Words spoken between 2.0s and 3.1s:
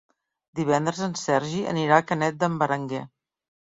a Canet d'en Berenguer.